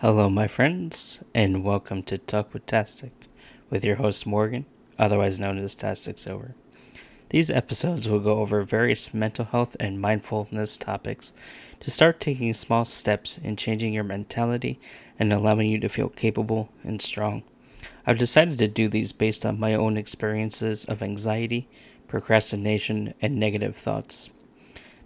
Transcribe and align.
Hello, 0.00 0.30
my 0.30 0.46
friends, 0.46 1.24
and 1.34 1.64
welcome 1.64 2.04
to 2.04 2.18
Talk 2.18 2.54
with 2.54 2.64
Tastic 2.66 3.10
with 3.68 3.84
your 3.84 3.96
host 3.96 4.28
Morgan, 4.28 4.64
otherwise 4.96 5.40
known 5.40 5.58
as 5.58 5.74
Tastic 5.74 6.20
Silver. 6.20 6.54
These 7.30 7.50
episodes 7.50 8.08
will 8.08 8.20
go 8.20 8.38
over 8.38 8.62
various 8.62 9.12
mental 9.12 9.46
health 9.46 9.76
and 9.80 10.00
mindfulness 10.00 10.78
topics 10.78 11.32
to 11.80 11.90
start 11.90 12.20
taking 12.20 12.54
small 12.54 12.84
steps 12.84 13.38
in 13.38 13.56
changing 13.56 13.92
your 13.92 14.04
mentality 14.04 14.78
and 15.18 15.32
allowing 15.32 15.68
you 15.68 15.80
to 15.80 15.88
feel 15.88 16.10
capable 16.10 16.68
and 16.84 17.02
strong. 17.02 17.42
I've 18.06 18.18
decided 18.18 18.58
to 18.58 18.68
do 18.68 18.86
these 18.88 19.10
based 19.10 19.44
on 19.44 19.58
my 19.58 19.74
own 19.74 19.96
experiences 19.96 20.84
of 20.84 21.02
anxiety, 21.02 21.68
procrastination, 22.06 23.14
and 23.20 23.34
negative 23.34 23.74
thoughts. 23.74 24.30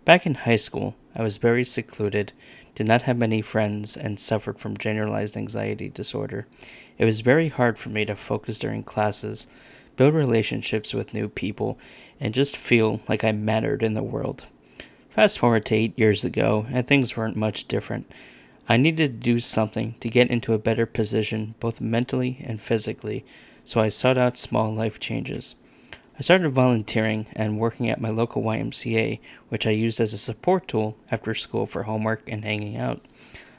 Back 0.04 0.26
in 0.26 0.34
high 0.34 0.56
school, 0.56 0.96
I 1.14 1.22
was 1.22 1.38
very 1.38 1.64
secluded, 1.64 2.34
did 2.74 2.86
not 2.86 3.02
have 3.02 3.18
many 3.18 3.42
friends, 3.42 3.96
and 3.96 4.18
suffered 4.18 4.58
from 4.58 4.76
generalized 4.76 5.36
anxiety 5.36 5.88
disorder. 5.88 6.46
It 6.98 7.04
was 7.04 7.20
very 7.20 7.48
hard 7.48 7.78
for 7.78 7.88
me 7.88 8.04
to 8.04 8.16
focus 8.16 8.58
during 8.58 8.82
classes, 8.82 9.46
build 9.96 10.14
relationships 10.14 10.94
with 10.94 11.14
new 11.14 11.28
people, 11.28 11.78
and 12.20 12.34
just 12.34 12.56
feel 12.56 13.00
like 13.08 13.24
I 13.24 13.32
mattered 13.32 13.82
in 13.82 13.94
the 13.94 14.02
world. 14.02 14.44
Fast 15.14 15.38
forward 15.38 15.66
to 15.66 15.74
eight 15.74 15.98
years 15.98 16.24
ago, 16.24 16.66
and 16.70 16.86
things 16.86 17.16
weren't 17.16 17.36
much 17.36 17.68
different. 17.68 18.10
I 18.68 18.76
needed 18.76 19.20
to 19.20 19.24
do 19.32 19.40
something 19.40 19.96
to 20.00 20.08
get 20.08 20.30
into 20.30 20.54
a 20.54 20.58
better 20.58 20.86
position, 20.86 21.54
both 21.60 21.80
mentally 21.80 22.42
and 22.46 22.62
physically, 22.62 23.24
so 23.64 23.80
I 23.80 23.90
sought 23.90 24.16
out 24.16 24.38
small 24.38 24.72
life 24.72 24.98
changes. 24.98 25.54
I 26.18 26.22
started 26.22 26.50
volunteering 26.50 27.26
and 27.32 27.58
working 27.58 27.88
at 27.88 28.00
my 28.00 28.10
local 28.10 28.42
YMCA, 28.42 29.18
which 29.48 29.66
I 29.66 29.70
used 29.70 29.98
as 29.98 30.12
a 30.12 30.18
support 30.18 30.68
tool 30.68 30.96
after 31.10 31.34
school 31.34 31.66
for 31.66 31.84
homework 31.84 32.22
and 32.28 32.44
hanging 32.44 32.76
out. 32.76 33.00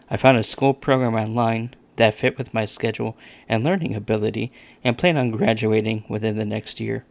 I 0.09 0.17
found 0.17 0.37
a 0.37 0.43
school 0.43 0.73
program 0.73 1.15
online 1.15 1.73
that 1.95 2.13
fit 2.13 2.37
with 2.37 2.53
my 2.53 2.65
schedule 2.65 3.17
and 3.49 3.63
learning 3.63 3.95
ability 3.95 4.51
and 4.83 4.97
plan 4.97 5.17
on 5.17 5.31
graduating 5.31 6.05
within 6.07 6.37
the 6.37 6.45
next 6.45 6.79
year. 6.79 7.05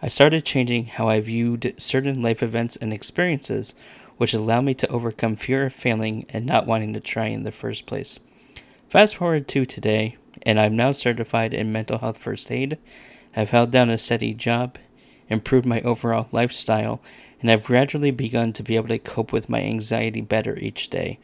I 0.00 0.08
started 0.08 0.44
changing 0.44 0.86
how 0.86 1.08
I 1.08 1.20
viewed 1.20 1.74
certain 1.78 2.22
life 2.22 2.42
events 2.42 2.76
and 2.76 2.92
experiences, 2.92 3.74
which 4.18 4.34
allowed 4.34 4.62
me 4.62 4.74
to 4.74 4.88
overcome 4.88 5.36
fear 5.36 5.66
of 5.66 5.72
failing 5.72 6.26
and 6.28 6.46
not 6.46 6.66
wanting 6.66 6.92
to 6.92 7.00
try 7.00 7.26
in 7.26 7.44
the 7.44 7.52
first 7.52 7.86
place. 7.86 8.18
Fast 8.88 9.16
forward 9.16 9.48
to 9.48 9.64
today, 9.64 10.16
and 10.42 10.60
I'm 10.60 10.76
now 10.76 10.92
certified 10.92 11.52
in 11.52 11.72
mental 11.72 11.98
health 11.98 12.18
first 12.18 12.50
aid, 12.52 12.78
have 13.40 13.50
held 13.50 13.70
down 13.70 13.90
a 13.90 13.98
steady 13.98 14.32
job, 14.32 14.78
improved 15.28 15.66
my 15.66 15.80
overall 15.82 16.28
lifestyle, 16.32 17.02
and 17.40 17.50
I've 17.50 17.64
gradually 17.64 18.10
begun 18.10 18.52
to 18.54 18.62
be 18.62 18.76
able 18.76 18.88
to 18.88 18.98
cope 18.98 19.32
with 19.32 19.48
my 19.48 19.60
anxiety 19.62 20.22
better 20.22 20.58
each 20.58 20.88
day. 20.88 21.18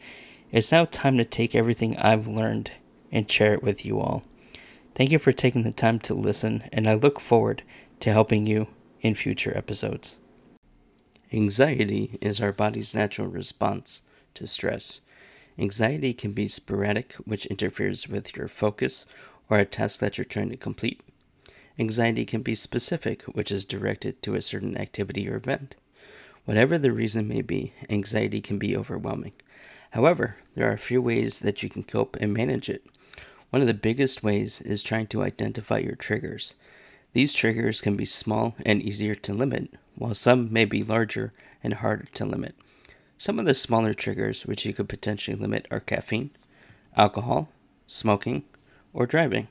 It's 0.51 0.71
now 0.71 0.85
time 0.85 1.17
to 1.17 1.25
take 1.25 1.55
everything 1.55 1.97
I've 1.97 2.27
learned 2.27 2.71
and 3.11 3.29
share 3.29 3.53
it 3.53 3.63
with 3.63 3.83
you 3.83 3.99
all. 3.99 4.23
Thank 4.93 5.11
you 5.11 5.17
for 5.17 5.31
taking 5.31 5.63
the 5.63 5.71
time 5.71 5.99
to 6.01 6.13
listen, 6.13 6.69
and 6.71 6.87
I 6.87 6.93
look 6.93 7.19
forward 7.19 7.63
to 8.01 8.11
helping 8.11 8.45
you 8.45 8.67
in 9.01 9.15
future 9.15 9.57
episodes. 9.57 10.17
Anxiety 11.31 12.19
is 12.21 12.39
our 12.39 12.51
body's 12.51 12.93
natural 12.93 13.27
response 13.27 14.03
to 14.35 14.45
stress. 14.45 15.01
Anxiety 15.57 16.13
can 16.13 16.31
be 16.31 16.47
sporadic, 16.47 17.13
which 17.25 17.47
interferes 17.47 18.07
with 18.07 18.35
your 18.35 18.47
focus 18.47 19.07
or 19.49 19.57
a 19.57 19.65
task 19.65 19.99
that 19.99 20.19
you're 20.19 20.25
trying 20.25 20.49
to 20.49 20.57
complete. 20.57 21.01
Anxiety 21.79 22.25
can 22.25 22.41
be 22.41 22.55
specific, 22.55 23.23
which 23.23 23.51
is 23.51 23.65
directed 23.65 24.21
to 24.21 24.35
a 24.35 24.41
certain 24.41 24.77
activity 24.77 25.27
or 25.27 25.35
event. 25.35 25.75
Whatever 26.45 26.77
the 26.77 26.91
reason 26.91 27.27
may 27.27 27.41
be, 27.41 27.73
anxiety 27.89 28.41
can 28.41 28.59
be 28.59 28.75
overwhelming. 28.75 29.33
However, 29.91 30.37
there 30.55 30.69
are 30.69 30.73
a 30.73 30.77
few 30.77 31.01
ways 31.01 31.39
that 31.39 31.63
you 31.63 31.69
can 31.69 31.83
cope 31.83 32.17
and 32.19 32.33
manage 32.33 32.69
it. 32.69 32.85
One 33.49 33.61
of 33.61 33.67
the 33.67 33.73
biggest 33.73 34.23
ways 34.23 34.61
is 34.61 34.83
trying 34.83 35.07
to 35.07 35.23
identify 35.23 35.77
your 35.77 35.95
triggers. 35.95 36.55
These 37.13 37.33
triggers 37.33 37.81
can 37.81 37.95
be 37.95 38.05
small 38.05 38.55
and 38.65 38.81
easier 38.81 39.15
to 39.15 39.33
limit, 39.33 39.73
while 39.95 40.13
some 40.13 40.51
may 40.51 40.65
be 40.65 40.83
larger 40.83 41.33
and 41.63 41.75
harder 41.75 42.05
to 42.15 42.25
limit. 42.25 42.55
Some 43.17 43.39
of 43.39 43.45
the 43.45 43.53
smaller 43.53 43.93
triggers 43.93 44.45
which 44.45 44.65
you 44.65 44.73
could 44.73 44.89
potentially 44.89 45.37
limit 45.37 45.67
are 45.71 45.79
caffeine, 45.79 46.31
alcohol, 46.97 47.49
smoking, 47.87 48.43
or 48.93 49.05
driving. 49.05 49.47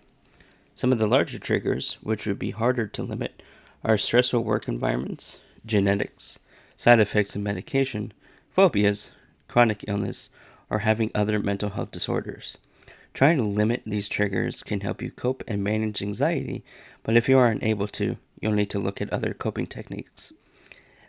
Some 0.75 0.93
of 0.93 0.99
the 0.99 1.06
larger 1.06 1.38
triggers, 1.38 1.99
which 2.03 2.27
would 2.27 2.38
be 2.38 2.50
harder 2.50 2.87
to 2.87 3.03
limit, 3.03 3.43
are 3.84 3.99
stressful 3.99 4.43
work 4.43 4.69
environments, 4.69 5.38
genetics, 5.66 6.38
side 6.77 7.00
effects 7.00 7.37
of 7.37 7.43
medication, 7.43 8.12
phobias, 8.50 9.12
chronic 9.49 9.84
illness, 9.87 10.31
or 10.71 10.81
having 10.81 11.10
other 11.15 11.38
mental 11.38 11.71
health 11.71 11.91
disorders. 11.91 12.59
Trying 13.12 13.37
to 13.37 13.43
limit 13.43 13.83
these 13.84 14.09
triggers 14.09 14.62
can 14.62 14.81
help 14.81 15.03
you 15.03 15.10
cope 15.10 15.44
and 15.47 15.62
manage 15.62 16.00
anxiety, 16.00 16.65
but 17.03 17.16
if 17.16 17.28
you 17.28 17.37
are 17.37 17.49
unable 17.49 17.89
to, 17.89 18.16
you'll 18.41 18.53
need 18.53 18.71
to 18.71 18.78
look 18.78 19.03
at 19.03 19.12
other 19.12 19.34
coping 19.34 19.66
techniques. 19.66 20.33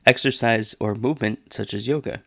Exercise 0.06 0.76
or 0.82 0.96
movement, 0.96 1.54
such 1.54 1.74
as 1.74 1.88
yoga. 1.88 2.22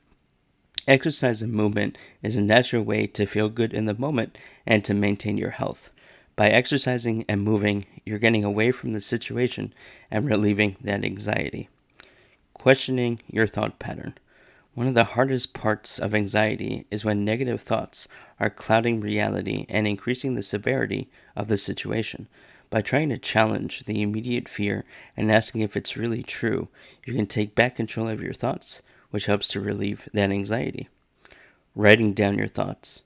Exercise 0.88 1.42
and 1.42 1.52
movement 1.52 1.98
is 2.22 2.36
a 2.36 2.40
natural 2.40 2.82
way 2.82 3.06
to 3.08 3.26
feel 3.26 3.50
good 3.50 3.74
in 3.74 3.84
the 3.84 3.94
moment 3.94 4.38
and 4.64 4.82
to 4.84 4.94
maintain 4.94 5.36
your 5.36 5.50
health. 5.50 5.90
By 6.36 6.50
exercising 6.50 7.24
and 7.28 7.40
moving, 7.40 7.86
you're 8.04 8.18
getting 8.18 8.44
away 8.44 8.70
from 8.70 8.92
the 8.92 9.00
situation 9.00 9.72
and 10.10 10.28
relieving 10.28 10.76
that 10.82 11.02
anxiety. 11.02 11.70
Questioning 12.52 13.20
your 13.26 13.46
thought 13.46 13.78
pattern. 13.78 14.14
One 14.74 14.86
of 14.86 14.92
the 14.92 15.04
hardest 15.04 15.54
parts 15.54 15.98
of 15.98 16.14
anxiety 16.14 16.84
is 16.90 17.06
when 17.06 17.24
negative 17.24 17.62
thoughts 17.62 18.06
are 18.38 18.50
clouding 18.50 19.00
reality 19.00 19.64
and 19.70 19.86
increasing 19.86 20.34
the 20.34 20.42
severity 20.42 21.08
of 21.34 21.48
the 21.48 21.56
situation. 21.56 22.28
By 22.68 22.82
trying 22.82 23.08
to 23.08 23.16
challenge 23.16 23.84
the 23.84 24.02
immediate 24.02 24.46
fear 24.46 24.84
and 25.16 25.32
asking 25.32 25.62
if 25.62 25.74
it's 25.74 25.96
really 25.96 26.22
true, 26.22 26.68
you 27.06 27.14
can 27.14 27.26
take 27.26 27.54
back 27.54 27.76
control 27.76 28.08
of 28.08 28.22
your 28.22 28.34
thoughts, 28.34 28.82
which 29.10 29.24
helps 29.24 29.48
to 29.48 29.60
relieve 29.60 30.10
that 30.12 30.30
anxiety. 30.30 30.90
Writing 31.74 32.12
down 32.12 32.36
your 32.36 32.48
thoughts. 32.48 33.00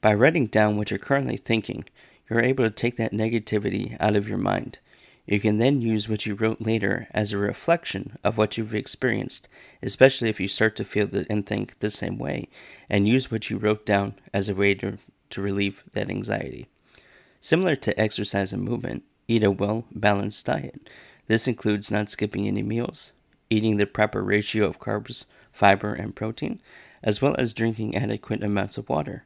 By 0.00 0.14
writing 0.14 0.48
down 0.48 0.76
what 0.76 0.90
you're 0.90 0.98
currently 0.98 1.36
thinking, 1.36 1.84
you're 2.32 2.42
able 2.42 2.64
to 2.64 2.70
take 2.70 2.96
that 2.96 3.12
negativity 3.12 3.96
out 4.00 4.16
of 4.16 4.28
your 4.28 4.38
mind. 4.38 4.78
You 5.26 5.38
can 5.38 5.58
then 5.58 5.80
use 5.80 6.08
what 6.08 6.26
you 6.26 6.34
wrote 6.34 6.60
later 6.60 7.06
as 7.12 7.32
a 7.32 7.38
reflection 7.38 8.18
of 8.24 8.38
what 8.38 8.56
you've 8.56 8.74
experienced, 8.74 9.48
especially 9.82 10.28
if 10.28 10.40
you 10.40 10.48
start 10.48 10.74
to 10.76 10.84
feel 10.84 11.08
and 11.28 11.46
think 11.46 11.78
the 11.78 11.90
same 11.90 12.18
way, 12.18 12.48
and 12.88 13.06
use 13.06 13.30
what 13.30 13.50
you 13.50 13.58
wrote 13.58 13.86
down 13.86 14.14
as 14.32 14.48
a 14.48 14.54
way 14.54 14.74
to, 14.76 14.98
to 15.30 15.42
relieve 15.42 15.84
that 15.92 16.10
anxiety. 16.10 16.66
Similar 17.40 17.76
to 17.76 18.00
exercise 18.00 18.52
and 18.52 18.62
movement, 18.62 19.04
eat 19.28 19.44
a 19.44 19.50
well 19.50 19.84
balanced 19.92 20.46
diet. 20.46 20.88
This 21.28 21.46
includes 21.46 21.90
not 21.90 22.10
skipping 22.10 22.48
any 22.48 22.62
meals, 22.62 23.12
eating 23.50 23.76
the 23.76 23.86
proper 23.86 24.22
ratio 24.22 24.66
of 24.66 24.80
carbs, 24.80 25.26
fiber, 25.52 25.92
and 25.92 26.16
protein, 26.16 26.60
as 27.02 27.20
well 27.20 27.36
as 27.38 27.52
drinking 27.52 27.94
adequate 27.94 28.42
amounts 28.42 28.78
of 28.78 28.88
water. 28.88 29.24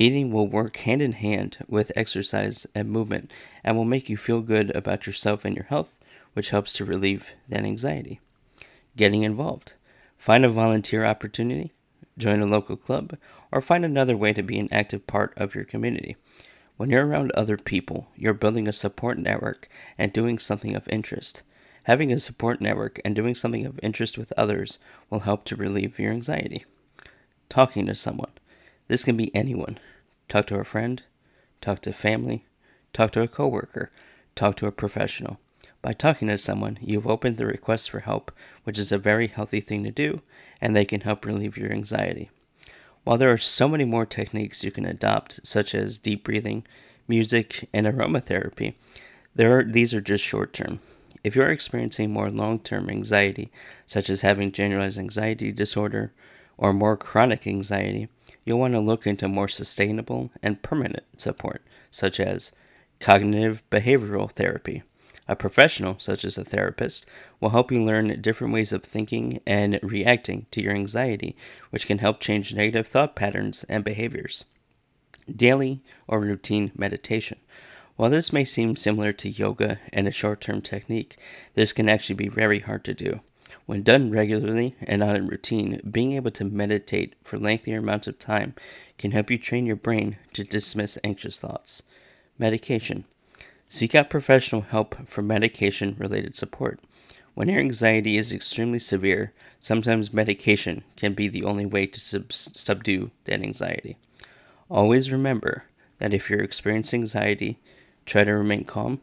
Eating 0.00 0.32
will 0.32 0.48
work 0.48 0.78
hand 0.78 1.02
in 1.02 1.12
hand 1.12 1.58
with 1.68 1.92
exercise 1.94 2.66
and 2.74 2.88
movement 2.88 3.30
and 3.62 3.76
will 3.76 3.84
make 3.84 4.08
you 4.08 4.16
feel 4.16 4.40
good 4.40 4.74
about 4.74 5.06
yourself 5.06 5.44
and 5.44 5.54
your 5.54 5.66
health, 5.66 5.98
which 6.32 6.48
helps 6.48 6.72
to 6.72 6.86
relieve 6.86 7.32
that 7.50 7.64
anxiety. 7.64 8.18
Getting 8.96 9.24
involved. 9.24 9.74
Find 10.16 10.42
a 10.42 10.48
volunteer 10.48 11.04
opportunity, 11.04 11.74
join 12.16 12.40
a 12.40 12.46
local 12.46 12.78
club, 12.78 13.18
or 13.52 13.60
find 13.60 13.84
another 13.84 14.16
way 14.16 14.32
to 14.32 14.42
be 14.42 14.58
an 14.58 14.70
active 14.72 15.06
part 15.06 15.34
of 15.36 15.54
your 15.54 15.64
community. 15.64 16.16
When 16.78 16.88
you're 16.88 17.06
around 17.06 17.30
other 17.32 17.58
people, 17.58 18.08
you're 18.16 18.32
building 18.32 18.66
a 18.66 18.72
support 18.72 19.18
network 19.18 19.68
and 19.98 20.14
doing 20.14 20.38
something 20.38 20.74
of 20.74 20.88
interest. 20.88 21.42
Having 21.82 22.10
a 22.10 22.20
support 22.20 22.62
network 22.62 23.02
and 23.04 23.14
doing 23.14 23.34
something 23.34 23.66
of 23.66 23.78
interest 23.82 24.16
with 24.16 24.32
others 24.34 24.78
will 25.10 25.20
help 25.20 25.44
to 25.44 25.56
relieve 25.56 25.98
your 25.98 26.10
anxiety. 26.10 26.64
Talking 27.50 27.84
to 27.84 27.94
someone. 27.94 28.30
This 28.90 29.04
can 29.04 29.16
be 29.16 29.32
anyone. 29.36 29.78
Talk 30.28 30.48
to 30.48 30.58
a 30.58 30.64
friend, 30.64 31.00
talk 31.60 31.80
to 31.82 31.92
family, 31.92 32.44
talk 32.92 33.12
to 33.12 33.22
a 33.22 33.28
coworker, 33.28 33.92
talk 34.34 34.56
to 34.56 34.66
a 34.66 34.72
professional. 34.72 35.38
By 35.80 35.92
talking 35.92 36.26
to 36.26 36.36
someone, 36.38 36.76
you've 36.82 37.06
opened 37.06 37.36
the 37.36 37.46
request 37.46 37.88
for 37.88 38.00
help, 38.00 38.32
which 38.64 38.80
is 38.80 38.90
a 38.90 38.98
very 38.98 39.28
healthy 39.28 39.60
thing 39.60 39.84
to 39.84 39.92
do, 39.92 40.22
and 40.60 40.74
they 40.74 40.84
can 40.84 41.02
help 41.02 41.24
relieve 41.24 41.56
your 41.56 41.70
anxiety. 41.70 42.30
While 43.04 43.16
there 43.16 43.30
are 43.30 43.38
so 43.38 43.68
many 43.68 43.84
more 43.84 44.06
techniques 44.06 44.64
you 44.64 44.72
can 44.72 44.86
adopt, 44.86 45.38
such 45.44 45.72
as 45.72 46.00
deep 46.00 46.24
breathing, 46.24 46.66
music, 47.06 47.68
and 47.72 47.86
aromatherapy, 47.86 48.74
there 49.36 49.56
are, 49.56 49.62
these 49.62 49.94
are 49.94 50.00
just 50.00 50.24
short 50.24 50.52
term. 50.52 50.80
If 51.22 51.36
you're 51.36 51.52
experiencing 51.52 52.10
more 52.10 52.28
long 52.28 52.58
term 52.58 52.90
anxiety, 52.90 53.52
such 53.86 54.10
as 54.10 54.22
having 54.22 54.50
generalized 54.50 54.98
anxiety 54.98 55.52
disorder 55.52 56.10
or 56.58 56.72
more 56.72 56.96
chronic 56.96 57.46
anxiety, 57.46 58.08
you'll 58.50 58.58
want 58.58 58.74
to 58.74 58.80
look 58.80 59.06
into 59.06 59.28
more 59.28 59.46
sustainable 59.48 60.30
and 60.42 60.60
permanent 60.60 61.04
support, 61.16 61.62
such 61.90 62.18
as 62.18 62.50
cognitive 62.98 63.62
behavioral 63.70 64.28
therapy. 64.28 64.82
A 65.28 65.36
professional, 65.36 65.94
such 66.00 66.24
as 66.24 66.36
a 66.36 66.44
therapist, 66.44 67.06
will 67.38 67.50
help 67.50 67.70
you 67.70 67.80
learn 67.84 68.20
different 68.20 68.52
ways 68.52 68.72
of 68.72 68.82
thinking 68.82 69.40
and 69.46 69.78
reacting 69.84 70.46
to 70.50 70.60
your 70.60 70.74
anxiety, 70.74 71.36
which 71.70 71.86
can 71.86 71.98
help 71.98 72.18
change 72.18 72.52
negative 72.52 72.88
thought 72.88 73.14
patterns 73.14 73.64
and 73.68 73.84
behaviors. 73.84 74.44
daily 75.30 75.80
or 76.08 76.20
routine 76.20 76.72
meditation. 76.74 77.38
While 77.96 78.10
this 78.10 78.32
may 78.32 78.44
seem 78.44 78.76
similar 78.76 79.12
to 79.12 79.28
yoga 79.28 79.78
and 79.92 80.08
a 80.08 80.10
short 80.10 80.40
term 80.40 80.62
technique, 80.62 81.16
this 81.54 81.72
can 81.72 81.88
actually 81.88 82.16
be 82.16 82.28
very 82.28 82.60
hard 82.60 82.84
to 82.84 82.94
do. 82.94 83.20
When 83.66 83.82
done 83.82 84.10
regularly 84.10 84.76
and 84.82 85.02
on 85.02 85.16
a 85.16 85.22
routine, 85.22 85.80
being 85.88 86.12
able 86.12 86.30
to 86.32 86.44
meditate 86.44 87.14
for 87.22 87.38
lengthier 87.38 87.78
amounts 87.78 88.06
of 88.06 88.18
time 88.18 88.54
can 88.98 89.12
help 89.12 89.30
you 89.30 89.38
train 89.38 89.66
your 89.66 89.76
brain 89.76 90.16
to 90.34 90.44
dismiss 90.44 90.98
anxious 91.02 91.38
thoughts. 91.38 91.82
Medication. 92.38 93.04
Seek 93.68 93.94
out 93.94 94.10
professional 94.10 94.62
help 94.62 95.08
for 95.08 95.22
medication 95.22 95.96
related 95.98 96.36
support. 96.36 96.80
When 97.34 97.48
your 97.48 97.60
anxiety 97.60 98.16
is 98.16 98.32
extremely 98.32 98.80
severe, 98.80 99.32
sometimes 99.60 100.12
medication 100.12 100.82
can 100.96 101.14
be 101.14 101.28
the 101.28 101.44
only 101.44 101.64
way 101.64 101.86
to 101.86 102.00
sub- 102.00 102.32
subdue 102.32 103.12
that 103.24 103.42
anxiety. 103.42 103.96
Always 104.68 105.12
remember 105.12 105.64
that 105.98 106.12
if 106.12 106.28
you're 106.28 106.42
experiencing 106.42 107.02
anxiety, 107.02 107.58
try 108.04 108.24
to 108.24 108.32
remain 108.32 108.64
calm, 108.64 109.00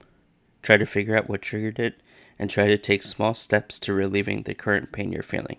try 0.61 0.77
to 0.77 0.85
figure 0.85 1.15
out 1.15 1.29
what 1.29 1.41
triggered 1.41 1.79
it, 1.79 1.95
and 2.39 2.49
try 2.49 2.67
to 2.67 2.77
take 2.77 3.03
small 3.03 3.33
steps 3.33 3.79
to 3.79 3.93
relieving 3.93 4.43
the 4.43 4.53
current 4.53 4.91
pain 4.91 5.11
you're 5.11 5.23
feeling. 5.23 5.57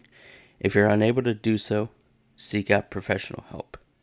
If 0.61 0.75
you're 0.75 0.89
unable 0.89 1.23
to 1.23 1.35
do 1.35 1.59
so, 1.59 1.91
seek 2.37 2.71
out 2.71 2.91
professional 2.91 3.45
help. 3.51 3.77